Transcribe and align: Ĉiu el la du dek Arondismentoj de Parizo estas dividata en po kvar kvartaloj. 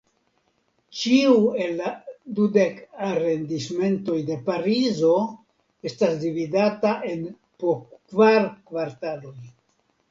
Ĉiu 1.01 1.35
el 1.65 1.75
la 1.81 1.91
du 2.39 2.47
dek 2.55 2.79
Arondismentoj 3.09 4.17
de 4.31 4.39
Parizo 4.49 5.13
estas 5.93 6.19
dividata 6.27 6.97
en 7.15 7.25
po 7.63 7.79
kvar 8.01 8.51
kvartaloj. 8.59 9.39